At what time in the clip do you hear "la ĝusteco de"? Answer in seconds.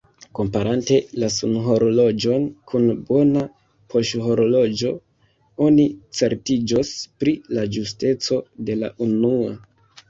7.59-8.83